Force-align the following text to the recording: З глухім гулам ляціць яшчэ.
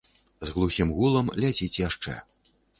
З 0.45 0.49
глухім 0.55 0.95
гулам 1.01 1.31
ляціць 1.45 1.73
яшчэ. 1.87 2.19